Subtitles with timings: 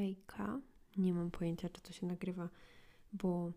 [0.00, 0.60] hejka.
[0.96, 2.48] Nie mam pojęcia, czy to się nagrywa,
[3.12, 3.52] bo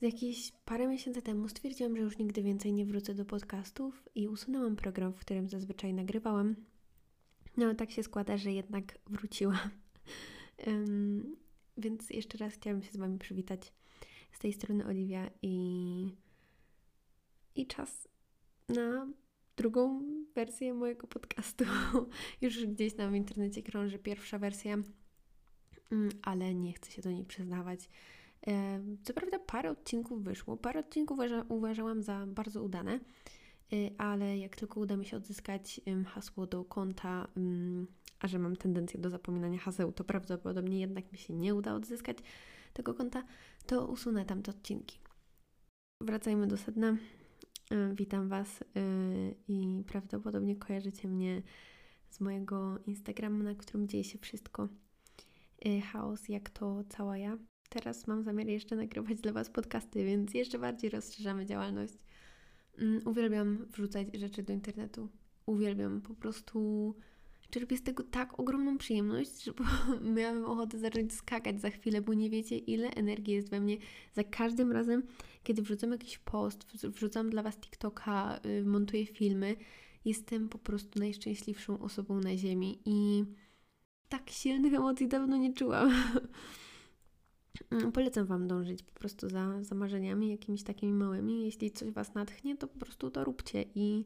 [0.00, 4.76] jakieś parę miesięcy temu stwierdziłam, że już nigdy więcej nie wrócę do podcastów i usunęłam
[4.76, 6.56] program, w którym zazwyczaj nagrywałam.
[7.56, 9.58] No ale tak się składa, że jednak wróciłam.
[10.66, 11.36] um,
[11.76, 13.72] więc jeszcze raz chciałam się z Wami przywitać.
[14.32, 16.08] Z tej strony Oliwia i,
[17.54, 18.08] i czas
[18.68, 19.06] na
[19.56, 20.02] drugą
[20.34, 21.64] wersję mojego podcastu.
[22.42, 24.76] Już gdzieś tam w internecie krąży pierwsza wersja,
[26.22, 27.90] ale nie chcę się do niej przyznawać.
[29.02, 33.00] Co prawda parę odcinków wyszło, parę odcinków uważa, uważałam za bardzo udane,
[33.72, 37.28] y, ale jak tylko uda mi się odzyskać hasło do konta,
[38.20, 42.18] a że mam tendencję do zapominania haseł, to prawdopodobnie jednak mi się nie uda odzyskać
[42.72, 43.24] tego konta,
[43.66, 44.98] to usunę tam te odcinki.
[46.00, 46.96] Wracajmy do sedna.
[47.94, 48.64] Witam Was y,
[49.48, 51.42] i prawdopodobnie kojarzycie mnie
[52.10, 54.68] z mojego Instagrama, na którym dzieje się wszystko.
[55.66, 57.38] Y, chaos, jak to cała ja.
[57.68, 61.94] Teraz mam zamiar jeszcze nagrywać dla Was podcasty, więc jeszcze bardziej rozszerzamy działalność.
[62.78, 65.08] Mm, uwielbiam wrzucać rzeczy do internetu.
[65.46, 66.94] Uwielbiam po prostu.
[67.50, 69.52] Czerpię z tego tak ogromną przyjemność, że
[70.16, 73.76] miałam ochotę zacząć skakać za chwilę, bo nie wiecie, ile energii jest we mnie.
[74.12, 75.02] Za każdym razem,
[75.42, 79.56] kiedy wrzucam jakiś post, wrzucam dla Was TikToka, y, montuję filmy,
[80.04, 83.24] jestem po prostu najszczęśliwszą osobą na Ziemi i
[84.18, 85.92] tak silnych emocji dawno nie czułam.
[87.70, 91.44] Mm, polecam Wam dążyć po prostu za, za marzeniami jakimiś takimi małymi.
[91.44, 94.04] Jeśli coś Was natchnie, to po prostu to róbcie i,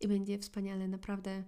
[0.00, 1.44] i będzie wspaniale, naprawdę,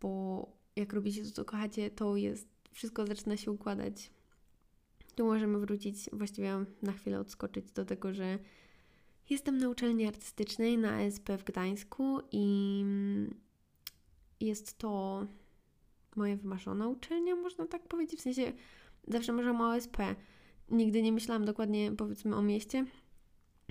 [0.00, 4.10] bo jak robicie to, co kochacie, to jest, wszystko zaczyna się układać.
[5.14, 8.38] Tu możemy wrócić, właściwie na chwilę odskoczyć do tego, że
[9.30, 12.84] jestem na uczelni artystycznej na ASP w Gdańsku i
[14.40, 15.26] jest to
[16.16, 18.52] moja wymarzona uczelnia, można tak powiedzieć, w sensie
[19.08, 19.96] zawsze marzyłam o ASP,
[20.72, 22.84] Nigdy nie myślałam dokładnie, powiedzmy, o mieście.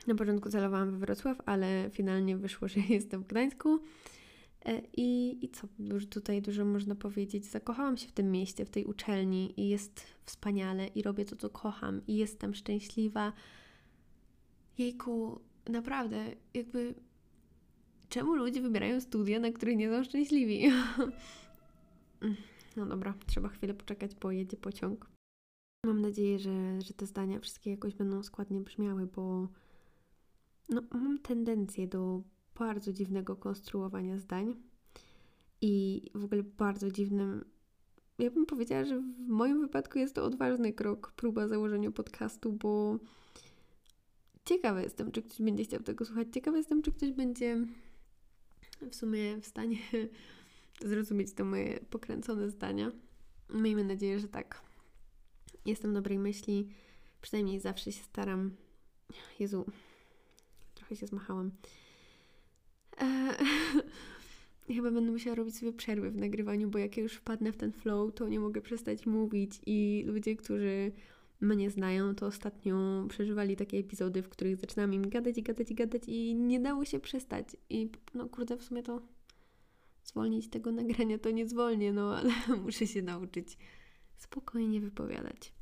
[0.07, 3.79] Na początku celowałam we Wrocław, ale finalnie wyszło, że jestem w Gdańsku.
[4.65, 7.45] E, I, I co już tutaj dużo można powiedzieć?
[7.45, 11.49] Zakochałam się w tym mieście, w tej uczelni i jest wspaniale i robię to, co
[11.49, 13.33] kocham i jestem szczęśliwa.
[14.77, 15.39] Jejku,
[15.69, 16.93] naprawdę, jakby
[18.09, 20.63] czemu ludzie wybierają studia, na których nie są szczęśliwi?
[22.77, 25.09] no dobra, trzeba chwilę poczekać, bo jedzie pociąg.
[25.85, 29.47] Mam nadzieję, że, że te zdania wszystkie jakoś będą składnie brzmiały, bo
[30.69, 32.21] no, mam tendencję do
[32.59, 34.55] bardzo dziwnego konstruowania zdań
[35.61, 37.45] i w ogóle bardzo dziwnym.
[38.19, 42.99] Ja bym powiedziała, że w moim wypadku jest to odważny krok, próba założenia podcastu, bo
[44.45, 46.27] ciekawa jestem, czy ktoś będzie chciał tego słuchać.
[46.33, 47.57] Ciekawa jestem, czy ktoś będzie
[48.91, 49.77] w sumie w stanie
[50.85, 52.91] zrozumieć te moje pokręcone zdania.
[53.49, 54.61] Miejmy nadzieję, że tak
[55.65, 56.69] jestem dobrej myśli,
[57.21, 58.51] przynajmniej zawsze się staram.
[59.39, 59.65] Jezu,
[60.75, 61.51] trochę się zmachałam.
[62.97, 63.35] Eee,
[64.75, 67.71] chyba będę musiała robić sobie przerwy w nagrywaniu, bo jak ja już wpadnę w ten
[67.71, 70.91] flow, to nie mogę przestać mówić i ludzie, którzy
[71.41, 75.75] mnie znają, to ostatnio przeżywali takie epizody, w których zaczynam im gadać i gadać i
[75.75, 77.45] gadać i nie dało się przestać.
[77.69, 79.01] I no kurde, w sumie to
[80.11, 82.33] zwolnić tego nagrania to nie zwolnię, no ale
[82.65, 83.57] muszę się nauczyć
[84.17, 85.53] spokojnie wypowiadać.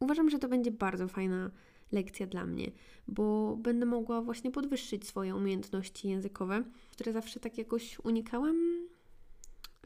[0.00, 1.50] Uważam, że to będzie bardzo fajna
[1.92, 2.70] lekcja dla mnie,
[3.08, 8.86] bo będę mogła właśnie podwyższyć swoje umiejętności językowe, które zawsze tak jakoś unikałam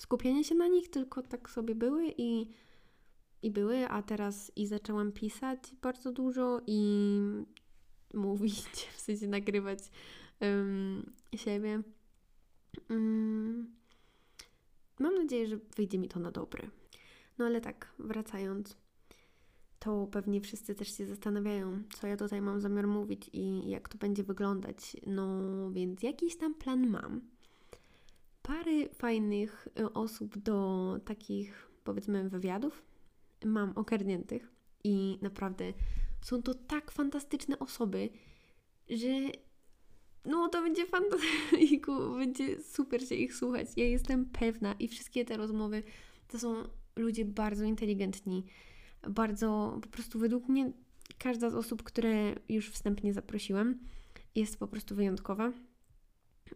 [0.00, 2.48] skupienia się na nich, tylko tak sobie były i,
[3.42, 7.20] i były, a teraz i zaczęłam pisać bardzo dużo i
[8.14, 8.64] mówić,
[8.96, 9.78] w sensie nagrywać
[10.40, 11.82] um, siebie.
[12.90, 13.74] Um,
[14.98, 16.68] mam nadzieję, że wyjdzie mi to na dobre.
[17.38, 18.76] No ale tak, wracając,
[19.78, 23.98] to pewnie wszyscy też się zastanawiają, co ja tutaj mam zamiar mówić i jak to
[23.98, 24.96] będzie wyglądać.
[25.06, 25.40] No
[25.70, 27.20] więc jakiś tam plan mam.
[28.42, 32.82] Pary fajnych y, osób do takich, powiedzmy, wywiadów
[33.44, 34.52] mam ogarniętych
[34.84, 35.72] i naprawdę
[36.20, 38.10] są to tak fantastyczne osoby,
[38.90, 39.08] że
[40.24, 43.66] no to będzie fantastyku, będzie super się ich słuchać.
[43.76, 45.82] Ja jestem pewna i wszystkie te rozmowy
[46.28, 46.64] to są
[46.96, 48.44] ludzie bardzo inteligentni,
[49.08, 50.72] bardzo po prostu według mnie
[51.18, 53.78] każda z osób, które już wstępnie zaprosiłam,
[54.34, 55.52] jest po prostu wyjątkowa.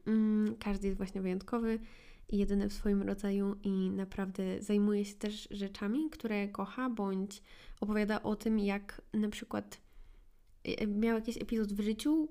[0.07, 1.79] Mm, każdy jest właśnie wyjątkowy
[2.29, 7.43] i jedyny w swoim rodzaju i naprawdę zajmuje się też rzeczami, które kocha, bądź
[7.81, 9.81] opowiada o tym, jak na przykład
[10.89, 12.29] miał jakiś epizod w życiu,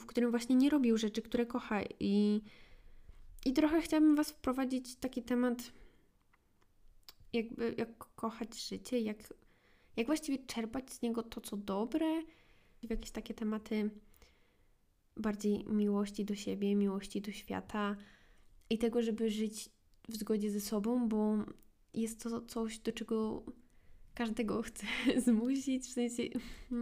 [0.00, 2.42] w którym właśnie nie robił rzeczy, które kocha i,
[3.46, 5.72] i trochę chciałabym Was wprowadzić taki temat
[7.32, 9.34] jakby jak kochać życie, jak,
[9.96, 12.22] jak właściwie czerpać z niego to, co dobre,
[12.82, 13.90] w jakieś takie tematy
[15.16, 17.96] bardziej miłości do siebie, miłości do świata
[18.70, 19.70] i tego, żeby żyć
[20.08, 21.36] w zgodzie ze sobą, bo
[21.94, 23.42] jest to coś, do czego
[24.14, 24.86] każdego chcę
[25.20, 26.22] zmusić, w sensie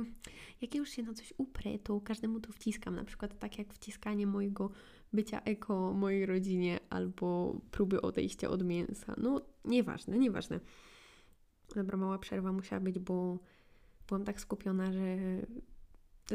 [0.62, 3.74] jak ja już się na coś uprę, to każdemu to wciskam, na przykład tak jak
[3.74, 4.70] wciskanie mojego
[5.12, 9.14] bycia eko mojej rodzinie albo próby odejścia od mięsa.
[9.18, 10.60] No, nieważne, nieważne.
[11.74, 13.38] Dobra, mała przerwa musiała być, bo
[14.08, 15.16] byłam tak skupiona, że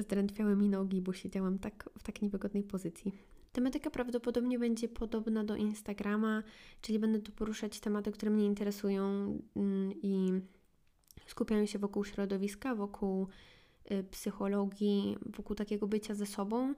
[0.02, 3.12] zdrętwiały mi nogi, bo siedziałam tak w tak niewygodnej pozycji.
[3.52, 6.44] Tematyka prawdopodobnie będzie podobna do Instagrama,
[6.82, 9.04] czyli będę tu poruszać tematy, które mnie interesują
[9.56, 10.42] mm, i
[11.28, 13.28] skupiają się wokół środowiska, wokół
[13.92, 16.74] y, psychologii, wokół takiego bycia ze sobą,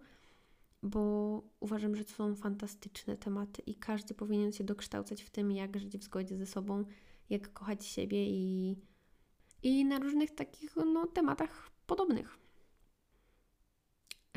[0.84, 5.80] bo uważam, że to są fantastyczne tematy i każdy powinien się dokształcać w tym, jak
[5.80, 6.86] żyć w zgodzie ze sobą,
[7.30, 8.76] jak kochać siebie i,
[9.64, 12.38] i na różnych takich no, tematach podobnych.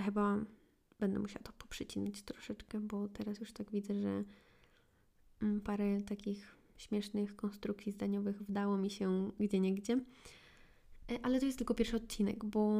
[0.01, 0.39] Chyba
[0.99, 4.25] będę musiała to poprzycinać troszeczkę, bo teraz już tak widzę, że
[5.43, 9.93] mm, parę takich śmiesznych konstrukcji zdaniowych wdało mi się gdzie niegdzie.
[11.13, 12.73] E, ale to jest tylko pierwszy odcinek, bo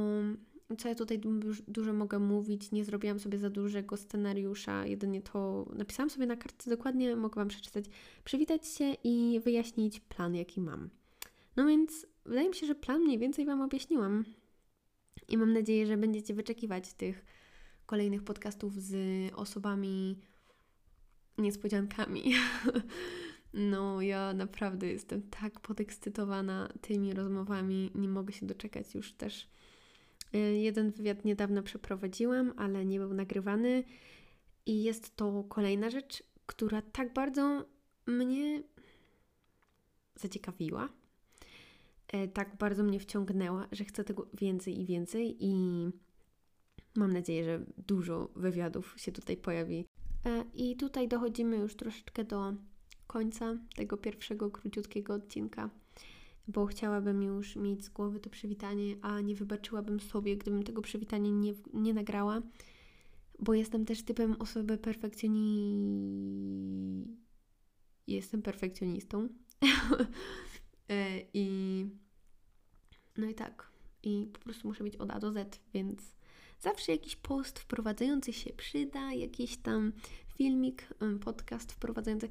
[0.79, 1.21] co ja tutaj
[1.69, 6.71] dużo mogę mówić, nie zrobiłam sobie za dużego scenariusza, jedynie to napisałam sobie na kartce
[6.71, 7.85] dokładnie, mogę Wam przeczytać,
[8.25, 10.91] przywitać się i wyjaśnić plan, jaki mam.
[11.57, 14.25] No więc wydaje mi się, że plan mniej więcej Wam objaśniłam
[15.29, 17.25] i mam nadzieję, że będziecie wyczekiwać tych
[17.87, 18.95] kolejnych podcastów z
[19.35, 20.19] osobami
[21.39, 22.23] niespodziankami.
[23.55, 27.91] No, ja naprawdę jestem tak podekscytowana tymi rozmowami.
[27.95, 29.49] Nie mogę się doczekać już też.
[30.35, 33.85] Y, jeden wywiad niedawno przeprowadziłam, ale nie był nagrywany.
[34.67, 37.65] I jest to kolejna rzecz, która tak bardzo
[38.07, 38.63] mnie
[40.15, 40.89] zaciekawiła,
[42.15, 45.37] y, tak bardzo mnie wciągnęła, że chcę tego więcej i więcej.
[45.41, 45.55] I
[46.97, 49.87] mam nadzieję, że dużo wywiadów się tutaj pojawi.
[50.27, 52.55] Y, I tutaj dochodzimy już troszeczkę do
[53.13, 55.71] końca tego pierwszego króciutkiego odcinka,
[56.49, 61.31] bo chciałabym już mieć z głowy to przywitanie, a nie wybaczyłabym sobie, gdybym tego przywitania
[61.31, 62.43] nie, nie nagrała,
[63.39, 65.43] bo jestem też typem osoby perfekcjoni...
[68.07, 69.29] Jestem perfekcjonistą.
[70.89, 71.87] E, I
[73.17, 73.71] no i tak.
[74.03, 76.01] I po prostu muszę być od A do Z, więc
[76.61, 79.93] zawsze jakiś post wprowadzający się przyda, jakiś tam
[80.37, 80.89] filmik,
[81.25, 82.29] podcast wprowadzający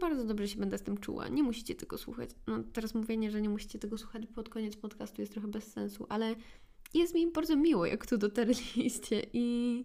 [0.00, 1.28] bardzo dobrze się będę z tym czuła.
[1.28, 2.30] Nie musicie tego słuchać.
[2.46, 6.06] No teraz mówienie, że nie musicie tego słuchać pod koniec podcastu jest trochę bez sensu,
[6.08, 6.34] ale
[6.94, 9.84] jest mi bardzo miło, jak tu dotarliście i,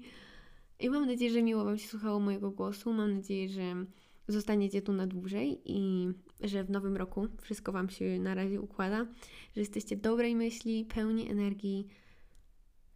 [0.80, 2.94] i mam nadzieję, że miło Wam się słuchało mojego głosu.
[2.94, 3.86] Mam nadzieję, że
[4.28, 6.08] zostaniecie tu na dłużej i
[6.42, 9.06] że w nowym roku wszystko Wam się na razie układa,
[9.56, 11.88] że jesteście dobrej myśli, pełni energii.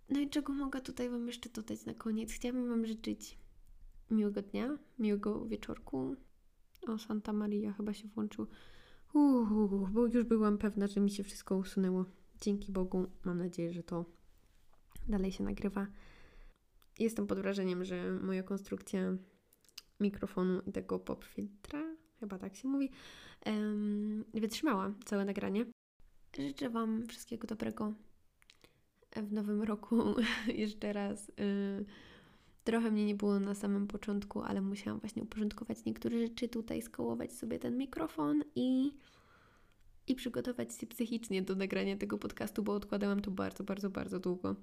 [0.09, 2.31] No i czego mogę tutaj Wam jeszcze dodać na koniec?
[2.31, 3.37] Chciałabym Wam życzyć
[4.11, 6.15] miłego dnia, miłego wieczorku,
[6.87, 8.47] o, Santa Maria chyba się włączył.
[9.13, 12.05] Uuu, bo już byłam pewna, że mi się wszystko usunęło.
[12.41, 14.05] Dzięki Bogu, mam nadzieję, że to
[15.07, 15.87] dalej się nagrywa.
[16.99, 19.17] Jestem pod wrażeniem, że moja konstrukcja
[19.99, 22.89] mikrofonu i tego pop filtra, chyba tak się mówi,
[23.45, 25.65] um, wytrzymała całe nagranie.
[26.39, 27.93] Życzę Wam wszystkiego dobrego
[29.15, 30.15] w nowym roku.
[30.47, 31.29] Jeszcze raz.
[31.29, 31.85] Y,
[32.63, 37.33] Trochę mnie nie było na samym początku, ale musiałam właśnie uporządkować niektóre rzeczy tutaj, skołować
[37.33, 38.91] sobie ten mikrofon i,
[40.07, 44.55] i przygotować się psychicznie do nagrania tego podcastu, bo odkładałam to bardzo, bardzo, bardzo długo.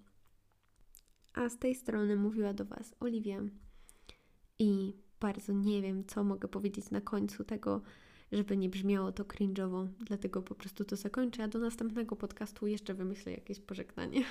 [1.34, 3.40] A z tej strony mówiła do Was Oliwia
[4.58, 7.80] i bardzo nie wiem, co mogę powiedzieć na końcu tego,
[8.32, 12.94] żeby nie brzmiało to cringe'owo, dlatego po prostu to zakończę, a do następnego podcastu jeszcze
[12.94, 14.24] wymyślę jakieś pożegnanie.